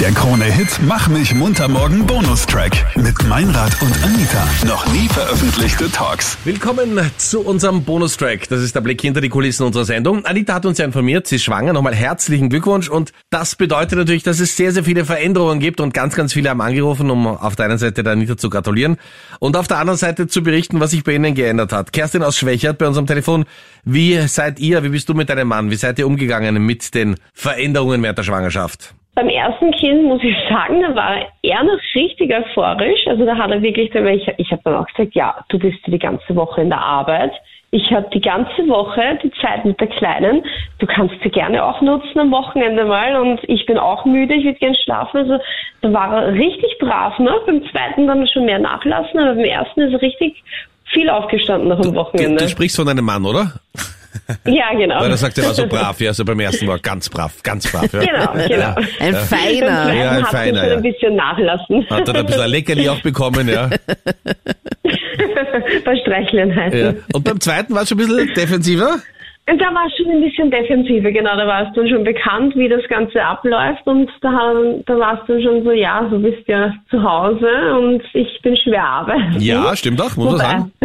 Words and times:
Der 0.00 0.12
Krone-Hit 0.12 0.78
Mach 0.86 1.08
mich 1.08 1.34
munter 1.34 1.66
morgen 1.66 2.06
Bonustrack 2.06 2.70
mit 2.94 3.20
Meinrad 3.26 3.82
und 3.82 3.92
Anita. 4.04 4.46
Noch 4.64 4.86
nie 4.92 5.08
veröffentlichte 5.08 5.90
Talks. 5.90 6.38
Willkommen 6.44 7.00
zu 7.16 7.40
unserem 7.40 7.82
Bonustrack. 7.82 8.48
Das 8.48 8.62
ist 8.62 8.76
der 8.76 8.80
Blick 8.80 9.00
hinter 9.00 9.20
die 9.20 9.28
Kulissen 9.28 9.66
unserer 9.66 9.84
Sendung. 9.84 10.24
Anita 10.24 10.54
hat 10.54 10.66
uns 10.66 10.78
ja 10.78 10.84
informiert, 10.84 11.26
sie 11.26 11.34
ist 11.34 11.42
schwanger. 11.42 11.72
Nochmal 11.72 11.96
herzlichen 11.96 12.48
Glückwunsch. 12.48 12.88
Und 12.88 13.12
das 13.30 13.56
bedeutet 13.56 13.98
natürlich, 13.98 14.22
dass 14.22 14.38
es 14.38 14.56
sehr, 14.56 14.70
sehr 14.70 14.84
viele 14.84 15.04
Veränderungen 15.04 15.58
gibt 15.58 15.80
und 15.80 15.92
ganz, 15.92 16.14
ganz 16.14 16.32
viele 16.32 16.50
haben 16.50 16.60
angerufen, 16.60 17.10
um 17.10 17.26
auf 17.26 17.56
der 17.56 17.64
einen 17.64 17.78
Seite 17.78 18.04
der 18.04 18.12
Anita 18.12 18.36
zu 18.36 18.50
gratulieren 18.50 18.98
und 19.40 19.56
auf 19.56 19.66
der 19.66 19.78
anderen 19.78 19.98
Seite 19.98 20.28
zu 20.28 20.44
berichten, 20.44 20.78
was 20.78 20.92
sich 20.92 21.02
bei 21.02 21.14
ihnen 21.14 21.34
geändert 21.34 21.72
hat. 21.72 21.92
Kerstin 21.92 22.22
aus 22.22 22.38
Schwächert 22.38 22.78
bei 22.78 22.86
uns 22.86 22.98
am 22.98 23.08
Telefon. 23.08 23.46
Wie 23.84 24.28
seid 24.28 24.60
ihr, 24.60 24.84
wie 24.84 24.90
bist 24.90 25.08
du 25.08 25.14
mit 25.14 25.28
deinem 25.28 25.48
Mann? 25.48 25.72
Wie 25.72 25.76
seid 25.76 25.98
ihr 25.98 26.06
umgegangen 26.06 26.64
mit 26.64 26.94
den 26.94 27.16
Veränderungen 27.34 28.00
während 28.00 28.18
der 28.18 28.22
Schwangerschaft? 28.22 28.94
Beim 29.18 29.30
ersten 29.30 29.72
Kind 29.72 30.04
muss 30.04 30.22
ich 30.22 30.36
sagen, 30.48 30.80
da 30.80 30.94
war 30.94 31.16
er 31.42 31.64
noch 31.64 31.80
richtig 31.96 32.32
euphorisch. 32.32 33.04
Also 33.08 33.26
da 33.26 33.36
hat 33.36 33.50
er 33.50 33.60
wirklich, 33.62 33.92
ich, 33.92 34.32
ich 34.36 34.52
habe 34.52 34.62
dann 34.62 34.76
auch 34.76 34.86
gesagt, 34.86 35.12
ja, 35.16 35.44
du 35.48 35.58
bist 35.58 35.78
die 35.88 35.98
ganze 35.98 36.36
Woche 36.36 36.60
in 36.60 36.68
der 36.68 36.80
Arbeit. 36.80 37.32
Ich 37.72 37.90
habe 37.90 38.08
die 38.14 38.20
ganze 38.20 38.68
Woche 38.68 39.18
die 39.20 39.32
Zeit 39.40 39.64
mit 39.64 39.80
der 39.80 39.88
Kleinen. 39.88 40.44
Du 40.78 40.86
kannst 40.86 41.16
sie 41.20 41.30
gerne 41.30 41.64
auch 41.64 41.80
nutzen 41.80 42.16
am 42.16 42.30
Wochenende 42.30 42.84
mal. 42.84 43.20
Und 43.20 43.40
ich 43.48 43.66
bin 43.66 43.76
auch 43.76 44.04
müde, 44.04 44.34
ich 44.34 44.44
würde 44.44 44.58
gerne 44.60 44.76
schlafen. 44.84 45.16
Also 45.16 45.38
da 45.80 45.92
war 45.92 46.22
er 46.22 46.34
richtig 46.34 46.78
brav. 46.78 47.18
Ne? 47.18 47.32
Beim 47.44 47.68
zweiten 47.72 48.06
dann 48.06 48.24
schon 48.28 48.44
mehr 48.44 48.60
nachlassen, 48.60 49.18
aber 49.18 49.34
beim 49.34 49.44
ersten 49.44 49.80
ist 49.80 49.94
er 49.94 50.00
richtig 50.00 50.44
viel 50.92 51.10
aufgestanden 51.10 51.70
nach 51.70 51.80
dem 51.80 51.96
Wochenende. 51.96 52.36
Du, 52.36 52.44
du 52.44 52.50
sprichst 52.50 52.76
von 52.76 52.86
deinem 52.86 53.04
Mann, 53.04 53.24
oder? 53.24 53.54
Ja, 54.46 54.72
genau. 54.72 55.00
Weil 55.00 55.10
er 55.10 55.16
sagt, 55.16 55.38
er 55.38 55.44
war 55.44 55.54
so 55.54 55.66
brav, 55.66 56.00
ja, 56.00 56.08
also 56.08 56.24
beim 56.24 56.40
ersten 56.40 56.66
Mal 56.66 56.78
ganz 56.78 57.08
brav, 57.08 57.42
ganz 57.42 57.70
brav. 57.70 57.92
Ja. 57.92 58.00
Genau, 58.00 58.32
genau. 58.48 58.74
Ein 59.00 59.14
feiner. 59.14 59.94
Ja, 59.94 60.10
ein 60.10 60.22
hat 60.22 60.30
feiner, 60.30 60.60
schon 60.60 60.68
ja. 60.68 60.76
ein 60.76 60.82
bisschen 60.82 61.16
nachlassen. 61.16 61.90
Hat 61.90 62.08
dann 62.08 62.16
ein 62.16 62.26
bisschen 62.26 62.42
ein 62.42 62.50
Leckerli 62.50 62.88
auch 62.88 63.00
bekommen, 63.00 63.48
ja. 63.48 63.70
Bei 65.84 65.96
Streichleinheiten. 65.96 66.80
ja. 66.80 66.92
Und 67.12 67.24
beim 67.24 67.40
zweiten 67.40 67.74
war 67.74 67.82
es 67.82 67.88
schon 67.88 68.00
ein 68.00 68.06
bisschen 68.06 68.34
defensiver? 68.34 68.98
Und 69.50 69.58
da 69.62 69.72
war 69.72 69.86
es 69.86 69.96
schon 69.96 70.10
ein 70.10 70.20
bisschen 70.20 70.50
defensiver, 70.50 71.10
genau. 71.10 71.34
Da 71.36 71.46
war 71.46 71.66
es 71.66 71.74
dann 71.74 71.88
schon 71.88 72.04
bekannt, 72.04 72.54
wie 72.54 72.68
das 72.68 72.86
Ganze 72.88 73.22
abläuft. 73.24 73.86
Und 73.86 74.10
da, 74.20 74.52
da 74.84 74.98
war 74.98 75.14
es 75.14 75.26
dann 75.26 75.42
schon 75.42 75.64
so, 75.64 75.72
ja, 75.72 76.02
du 76.02 76.20
bist 76.20 76.46
ja 76.46 76.74
zu 76.90 77.02
Hause 77.02 77.48
und 77.78 78.02
ich 78.12 78.40
bin 78.42 78.56
schwer 78.56 78.84
arbeiten. 78.84 79.40
Ja, 79.40 79.74
stimmt 79.74 80.00
doch, 80.00 80.16
muss 80.16 80.32
man 80.32 80.38
sagen. 80.38 80.72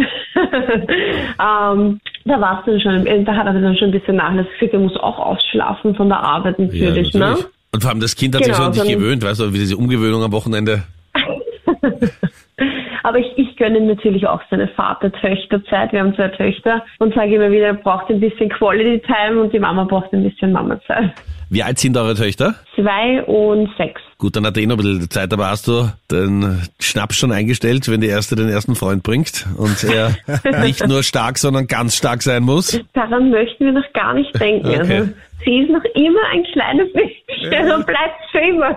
ähm, 1.38 2.00
da 2.24 2.40
war 2.40 2.60
es 2.60 2.66
dann 2.66 2.80
schon, 2.80 3.06
äh, 3.06 3.22
da 3.24 3.34
hat 3.36 3.46
er 3.46 3.52
dann 3.52 3.76
schon 3.76 3.88
ein 3.88 3.92
bisschen 3.92 4.16
Nachlass 4.16 4.46
gesagt, 4.58 4.72
er 4.72 4.80
muss 4.80 4.96
auch 4.96 5.18
ausschlafen 5.18 5.94
von 5.94 6.08
der 6.08 6.20
Arbeit 6.20 6.58
natürlich, 6.58 7.12
ne? 7.14 7.36
Und 7.72 7.82
vor 7.82 7.90
allem 7.90 8.00
das 8.00 8.14
Kind 8.14 8.34
hat 8.34 8.44
sich 8.44 8.54
Genau, 8.54 8.72
so 8.72 8.80
an 8.80 8.86
dich 8.86 8.96
gewöhnt, 8.96 9.22
weißt 9.22 9.40
du, 9.40 9.52
wie 9.52 9.58
diese 9.58 9.76
Umgewöhnung 9.76 10.22
am 10.22 10.32
Wochenende. 10.32 10.84
Aber 13.02 13.18
ich, 13.18 13.26
ich 13.36 13.43
gönne 13.56 13.78
ihm 13.78 13.86
natürlich 13.86 14.26
auch 14.26 14.40
seine 14.50 14.68
Vater-Töchter-Zeit. 14.68 15.92
Wir 15.92 16.00
haben 16.00 16.14
zwei 16.14 16.28
Töchter 16.28 16.84
und 16.98 17.14
sage 17.14 17.34
immer 17.34 17.50
wieder, 17.50 17.66
er 17.66 17.74
braucht 17.74 18.10
ein 18.10 18.20
bisschen 18.20 18.48
Quality 18.48 19.02
Time 19.06 19.40
und 19.40 19.52
die 19.52 19.58
Mama 19.58 19.84
braucht 19.84 20.12
ein 20.12 20.22
bisschen 20.22 20.52
Mama-Zeit. 20.52 21.12
Wie 21.50 21.62
alt 21.62 21.78
sind 21.78 21.96
eure 21.96 22.14
Töchter? 22.14 22.54
Zwei 22.74 23.22
und 23.22 23.70
sechs. 23.76 24.00
Gut, 24.18 24.34
dann 24.36 24.46
hat 24.46 24.56
er 24.56 24.62
eh 24.62 24.66
noch 24.66 24.76
ein 24.76 24.82
bisschen 24.82 25.10
Zeit, 25.10 25.32
aber 25.32 25.50
hast 25.50 25.68
du 25.68 25.88
den 26.10 26.62
Schnaps 26.80 27.16
schon 27.16 27.32
eingestellt, 27.32 27.88
wenn 27.90 28.00
die 28.00 28.08
erste 28.08 28.34
den 28.34 28.48
ersten 28.48 28.74
Freund 28.74 29.02
bringt 29.02 29.46
und 29.56 29.84
er 29.84 30.16
nicht 30.62 30.86
nur 30.86 31.02
stark, 31.02 31.38
sondern 31.38 31.66
ganz 31.66 31.96
stark 31.96 32.22
sein 32.22 32.42
muss? 32.42 32.80
Daran 32.94 33.30
möchten 33.30 33.66
wir 33.66 33.72
noch 33.72 33.92
gar 33.92 34.14
nicht 34.14 34.34
denken. 34.40 34.66
Okay. 34.66 34.78
Also, 34.78 35.12
sie 35.44 35.58
ist 35.58 35.70
noch 35.70 35.84
immer 35.94 36.20
ein 36.32 36.44
kleines 36.52 36.88
Mädchen 36.94 37.72
und 37.72 37.86
bleibt 37.86 38.30
für 38.32 38.38
immer. 38.38 38.76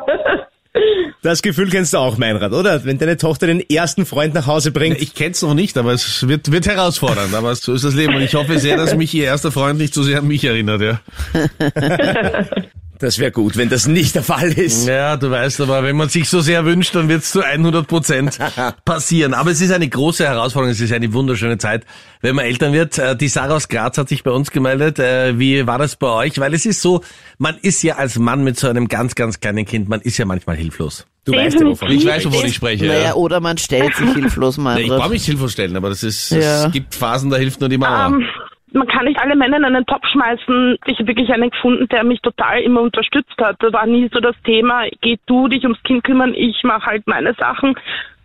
Das 1.22 1.42
Gefühl 1.42 1.70
kennst 1.70 1.94
du 1.94 1.98
auch, 1.98 2.18
Meinrad, 2.18 2.54
oder? 2.54 2.86
Wenn 2.86 2.98
deine 3.00 3.18
Tochter 3.18 3.48
den 3.48 3.60
ersten 3.60 4.06
Freund 4.06 4.34
nach 4.34 4.48
Hause 4.48 4.72
bringt. 4.72 5.02
Ich 5.02 5.14
kenn's 5.14 5.42
noch 5.42 5.54
nicht, 5.54 5.78
aber 5.78 5.94
es 5.94 6.28
wird, 6.28 6.52
wird 6.52 6.68
herausfordernd. 6.68 7.34
Aber 7.34 7.56
so 7.56 7.74
ist 7.74 7.84
das 7.84 7.96
Leben. 7.96 8.16
Und 8.16 8.22
ich 8.22 8.36
hoffe 8.36 8.60
sehr, 8.60 8.78
dass 8.78 8.96
mich 8.96 9.14
ihr 9.14 9.26
erster 9.26 9.52
Freund 9.52 9.78
nicht 9.80 9.94
so 9.94 10.04
sehr 10.04 10.20
an 10.20 10.28
mich 10.28 10.44
erinnert, 10.44 10.82
ja. 10.82 11.00
Das 13.00 13.20
wäre 13.20 13.32
gut, 13.32 13.58
wenn 13.58 13.70
das 13.70 13.86
nicht 13.88 14.16
der 14.16 14.24
Fall 14.24 14.52
ist. 14.54 14.88
Ja, 14.88 15.18
du 15.18 15.30
weißt 15.30 15.62
aber, 15.62 15.84
wenn 15.84 15.96
man 15.96 16.10
sich 16.10 16.28
so 16.30 16.42
sehr 16.42 16.66
wünscht, 16.66 16.96
dann 16.96 17.10
wird's 17.10 17.32
zu 17.32 17.42
100 17.44 17.88
Prozent 17.88 18.40
passieren. 18.86 19.34
Aber 19.36 19.52
es 19.52 19.62
ist 19.62 19.72
eine 19.72 19.88
große 19.88 20.26
Herausforderung, 20.26 20.72
es 20.72 20.82
ist 20.82 20.92
eine 20.92 21.14
wunderschöne 21.14 21.58
Zeit, 21.60 21.86
wenn 22.22 22.36
man 22.36 22.46
Eltern 22.46 22.74
wird. 22.74 22.98
Äh, 22.98 23.16
Die 23.16 23.28
Sarah 23.28 23.56
aus 23.56 23.68
Graz 23.68 23.98
hat 24.00 24.10
sich 24.10 24.24
bei 24.24 24.32
uns 24.32 24.50
gemeldet. 24.50 24.98
Äh, 24.98 25.38
Wie 25.38 25.68
war 25.68 25.78
das 25.78 25.96
bei 25.96 26.08
euch? 26.08 26.40
Weil 26.40 26.54
es 26.56 26.66
ist 26.66 26.82
so, 26.82 27.04
man 27.38 27.56
ist 27.62 27.84
ja 27.84 27.98
als 27.98 28.18
Mann 28.18 28.44
mit 28.44 28.58
so 28.60 28.68
einem 28.68 28.88
ganz, 28.88 29.14
ganz 29.14 29.40
kleinen 29.40 29.66
Kind, 29.66 29.88
man 29.90 30.02
ist 30.02 30.18
ja 30.18 30.26
manchmal 30.26 30.56
hilflos. 30.56 31.06
Du 31.26 31.34
weißt 31.34 31.60
ja, 31.60 31.66
wovon 31.68 31.92
Ich 31.92 31.98
ich 32.04 32.06
weiß, 32.08 32.26
wovon 32.26 32.46
ich 32.46 32.56
spreche. 32.56 32.86
Naja, 32.88 33.04
Ja. 33.04 33.14
oder 33.16 33.42
man 33.42 33.58
stellt 33.58 33.94
sich 33.96 34.10
hilflos 34.14 34.58
mal 34.58 34.76
Nee, 34.76 34.84
Ich 34.84 34.88
brauche 34.90 35.10
mich 35.10 35.26
hilflos 35.26 35.52
stellen, 35.52 35.76
aber 35.76 35.90
das 35.90 36.02
ist, 36.02 36.32
Ja. 36.32 36.66
es 36.66 36.72
gibt 36.72 36.96
Phasen, 36.96 37.30
da 37.30 37.38
hilft 37.38 37.60
nur 37.60 37.70
die 37.70 37.78
Mama. 37.78 38.08
Ähm, 38.08 38.24
man 38.74 38.88
kann 38.88 39.06
nicht 39.06 39.20
alle 39.20 39.36
Männer 39.36 39.58
in 39.58 39.66
einen 39.66 39.86
Topf 39.86 40.06
schmeißen. 40.12 40.78
Ich 40.86 41.00
habe 41.00 41.08
wirklich 41.08 41.30
einen 41.32 41.50
gefunden, 41.50 41.88
der 41.90 42.04
mich 42.04 42.22
total 42.22 42.62
immer 42.62 42.82
unterstützt 42.82 43.36
hat. 43.40 43.56
Das 43.60 43.74
war 43.74 43.86
nie 43.86 44.10
so 44.14 44.20
das 44.20 44.36
Thema, 44.44 44.86
geh 45.02 45.18
du 45.26 45.48
dich 45.48 45.64
ums 45.64 45.82
Kind 45.84 46.04
kümmern, 46.04 46.34
ich 46.34 46.64
mache 46.64 46.86
halt 46.86 47.08
meine 47.08 47.34
Sachen, 47.36 47.76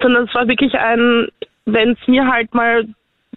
sondern 0.01 0.25
es 0.25 0.35
war 0.35 0.49
wirklich 0.49 0.75
ein, 0.75 1.29
wenn 1.65 1.93
es 1.93 2.09
mir 2.09 2.27
halt 2.27 2.55
mal 2.55 2.87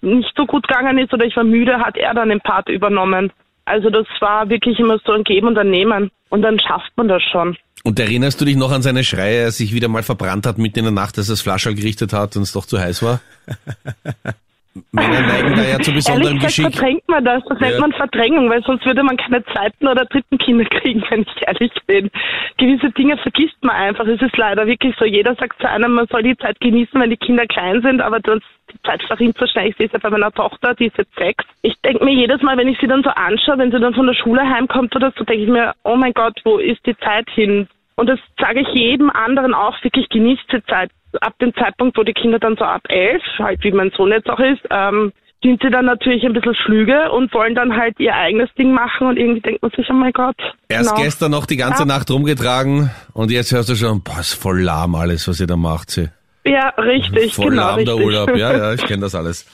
nicht 0.02 0.34
so 0.36 0.46
gut 0.46 0.68
gegangen 0.68 0.98
ist 0.98 1.14
oder 1.14 1.26
ich 1.26 1.36
war 1.36 1.44
müde, 1.44 1.80
hat 1.80 1.98
er 1.98 2.14
dann 2.14 2.30
den 2.30 2.42
Part 2.42 2.70
übernommen. 2.70 3.32
Also 3.66 3.90
das 3.90 4.08
war 4.20 4.50
wirklich 4.50 4.80
immer 4.80 5.00
so 5.06 5.14
ein 5.14 5.24
Geben 5.24 5.48
und 5.48 5.58
ein 5.58 5.70
Nehmen. 5.70 6.12
Und 6.30 6.42
dann 6.42 6.60
schafft 6.60 6.92
man 6.98 7.08
das 7.08 7.22
schon. 7.32 7.58
Und 7.84 8.00
erinnerst 8.00 8.42
du 8.42 8.46
dich 8.46 8.56
noch 8.56 8.72
an 8.72 8.82
seine 8.82 9.04
Schreie, 9.04 9.46
als 9.46 9.60
er 9.60 9.66
sich 9.66 9.74
wieder 9.74 9.88
mal 9.88 10.04
verbrannt 10.04 10.46
hat 10.48 10.58
mitten 10.58 10.80
in 10.80 10.86
der 10.86 10.92
Nacht, 10.92 11.18
als 11.18 11.30
er 11.30 11.34
das 11.34 11.42
Flaschall 11.42 11.76
gerichtet 11.76 12.14
hat 12.14 12.36
und 12.36 12.42
es 12.42 12.52
doch 12.52 12.66
zu 12.66 12.80
heiß 12.80 13.04
war? 13.04 13.22
Männer 14.92 15.22
neigen 15.22 15.56
da 15.56 15.64
ja 15.64 15.80
zu 15.80 15.94
besonderem 15.94 16.36
Ehrlich 16.38 16.48
gesagt 16.48 16.56
Geschick. 16.58 16.76
verdrängt 16.76 17.08
man 17.08 17.24
das. 17.24 17.44
Das 17.48 17.60
Ja. 17.60 17.68
nennt 17.68 17.80
man 17.80 17.92
Verdrängung, 17.94 18.50
weil 18.50 18.62
sonst 18.64 18.86
würde 18.86 19.04
man 19.04 19.16
keine 19.16 19.44
zweiten 19.46 19.88
oder 19.88 20.06
dritten 20.06 20.38
Kinder 20.38 20.66
kriegen, 20.66 21.04
wenn 21.10 21.22
ich 21.22 21.48
ehrlich 21.48 21.72
bin. 21.88 22.12
Gewisse 22.58 22.92
Dinge 22.92 23.18
vergisst 23.18 23.56
man 23.64 23.76
einfach. 23.76 24.06
Es 24.06 24.22
ist 24.22 24.36
leider 24.38 24.68
wirklich 24.68 24.94
so. 25.00 25.06
Jeder 25.06 25.36
sagt 25.36 25.62
zu 25.62 25.70
einem, 25.70 25.94
man 25.94 26.08
soll 26.08 26.24
die 26.24 26.38
Zeit 26.38 26.60
genießen, 26.60 27.00
wenn 27.00 27.10
die 27.10 27.18
Kinder 27.18 27.46
klein 27.48 27.82
sind, 27.82 28.02
aber 28.02 28.20
das, 28.20 28.40
die 28.74 28.82
Zeit 28.82 29.02
verrinnt 29.04 29.38
so 29.38 29.48
schnell. 29.48 29.70
Ich 29.70 29.78
sehe 29.78 29.86
es 29.88 29.94
ja 29.94 30.00
bei 30.00 30.10
meiner 30.10 30.32
Tochter, 30.32 30.74
die 30.76 30.88
ist 30.88 30.98
jetzt 30.98 31.16
sechs. 31.16 31.46
Ich 31.62 31.76
denke 31.86 32.04
mir 32.04 32.14
jedes 32.14 32.42
Mal, 32.42 32.58
wenn 32.58 32.68
ich 32.68 32.78
sie 32.80 32.88
dann 32.88 33.04
so 33.04 33.10
anschaue, 33.12 33.58
wenn 33.58 33.72
sie 33.72 33.80
dann 33.80 33.94
von 33.94 34.08
der 34.08 34.14
Schule 34.16 34.42
heimkommt 34.42 34.94
oder 34.96 35.14
so, 35.18 35.24
denke 35.24 35.44
ich 35.44 35.50
mir, 35.50 35.74
oh 35.84 35.96
mein 35.96 36.14
Gott, 36.14 36.40
wo 36.44 36.58
ist 36.58 36.86
die 36.86 36.98
Zeit 36.98 37.30
hin? 37.30 37.68
Und 37.96 38.08
das 38.08 38.20
sage 38.40 38.62
ich 38.62 38.68
jedem 38.74 39.10
anderen 39.10 39.54
auch, 39.54 39.82
wirklich 39.84 40.10
genießt 40.10 40.44
die 40.52 40.64
Zeit. 40.66 40.92
Ab 41.22 41.34
dem 41.40 41.54
Zeitpunkt, 41.56 41.98
wo 41.98 42.04
die 42.04 42.14
Kinder 42.14 42.40
dann 42.40 42.58
so 42.58 42.66
ab 42.66 42.82
elf, 42.90 43.24
halt 43.40 43.64
wie 43.64 43.72
mein 43.72 43.92
Sohn 43.92 44.12
jetzt 44.12 44.30
auch 44.30 44.40
ist, 44.40 44.62
ähm, 44.70 45.14
sind 45.42 45.62
sie 45.62 45.70
dann 45.70 45.86
natürlich 45.86 46.26
ein 46.26 46.34
bisschen 46.34 46.56
flüge 46.66 47.12
und 47.12 47.32
wollen 47.34 47.56
dann 47.56 47.76
halt 47.78 48.00
ihr 48.00 48.16
eigenes 48.16 48.50
Ding 48.58 48.74
machen 48.74 49.08
und 49.08 49.18
irgendwie 49.18 49.42
denkt 49.42 49.62
man 49.62 49.72
sich, 49.72 49.88
oh 49.90 49.94
mein 49.94 50.12
Gott. 50.12 50.36
Erst 50.68 50.90
genau. 50.90 51.04
gestern 51.04 51.32
noch 51.32 51.46
die 51.46 51.58
ganze 51.58 51.84
Ja. 51.84 51.86
Nacht 51.86 52.10
rumgetragen 52.10 52.90
und 53.14 53.32
jetzt 53.32 53.52
hörst 53.52 53.70
du 53.70 53.76
schon, 53.76 54.02
boah, 54.02 54.20
ist 54.20 54.34
voll 54.34 54.62
lahm 54.62 54.96
alles, 54.96 55.28
was 55.28 55.40
ihr 55.40 55.48
da 55.48 55.56
macht. 55.56 55.92
Sie. 55.92 56.10
Ja, 56.48 56.70
richtig, 56.78 57.34
Voll 57.34 57.50
genau. 57.50 57.62
lahm 57.64 57.86
der 57.86 57.96
richtig. 57.96 58.06
Urlaub. 58.06 58.36
Ja, 58.36 58.56
ja, 58.56 58.74
ich 58.74 58.86
kenne 58.86 59.02
das 59.02 59.16
alles. 59.16 59.46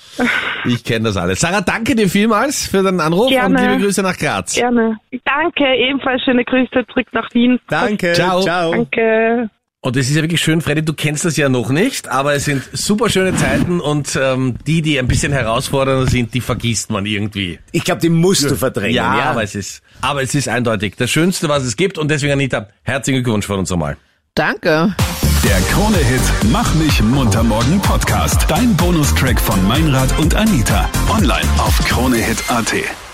Ich 0.65 0.83
kenne 0.83 1.05
das 1.05 1.15
alles. 1.17 1.39
Sarah, 1.39 1.61
danke 1.61 1.95
dir 1.95 2.09
vielmals 2.09 2.67
für 2.67 2.83
deinen 2.83 2.99
Anruf 2.99 3.29
Gerne. 3.29 3.55
und 3.59 3.65
liebe 3.69 3.83
Grüße 3.83 4.03
nach 4.03 4.17
Graz. 4.17 4.55
Gerne. 4.55 4.97
Danke, 5.23 5.63
ebenfalls 5.77 6.21
schöne 6.23 6.43
Grüße 6.43 6.85
zurück 6.91 7.07
nach 7.13 7.33
Wien. 7.33 7.59
Danke. 7.69 8.11
Ciao. 8.13 8.41
Ciao. 8.41 8.71
Danke. 8.71 9.49
Und 9.83 9.97
es 9.97 10.09
ist 10.09 10.15
ja 10.15 10.21
wirklich 10.21 10.41
schön, 10.41 10.61
Freddy, 10.61 10.83
du 10.85 10.93
kennst 10.93 11.25
das 11.25 11.37
ja 11.37 11.49
noch 11.49 11.69
nicht, 11.71 12.07
aber 12.07 12.35
es 12.35 12.45
sind 12.45 12.61
super 12.71 13.09
schöne 13.09 13.33
Zeiten 13.35 13.79
und 13.79 14.15
ähm, 14.21 14.57
die, 14.67 14.83
die 14.83 14.99
ein 14.99 15.07
bisschen 15.07 15.31
herausfordernder 15.31 16.05
sind, 16.05 16.35
die 16.35 16.41
vergisst 16.41 16.91
man 16.91 17.07
irgendwie. 17.07 17.57
Ich 17.71 17.83
glaube, 17.83 17.99
die 17.99 18.09
musst 18.09 18.51
du 18.51 18.55
verdrängen. 18.55 18.93
Ja, 18.95 19.17
Ja, 19.17 19.23
aber 19.31 19.41
es 19.41 19.55
ist, 19.55 19.81
aber 20.01 20.21
es 20.21 20.35
ist 20.35 20.47
eindeutig 20.49 20.97
das 20.97 21.09
Schönste, 21.09 21.49
was 21.49 21.63
es 21.63 21.77
gibt 21.77 21.97
und 21.97 22.11
deswegen 22.11 22.33
Anita, 22.33 22.67
herzlichen 22.83 23.23
Glückwunsch 23.23 23.47
von 23.47 23.57
uns 23.57 23.71
nochmal. 23.71 23.97
Danke. 24.35 24.93
Der 25.43 25.59
Krone-Hit 25.71 26.21
Mach 26.51 26.73
mich 26.75 27.01
munter 27.01 27.43
morgen 27.43 27.81
Podcast. 27.81 28.45
Dein 28.47 28.75
Bonustrack 28.75 29.39
von 29.39 29.65
Meinrad 29.67 30.17
und 30.19 30.35
Anita. 30.35 30.89
Online 31.09 31.49
auf 31.57 31.77
kronehit.at. 31.85 33.10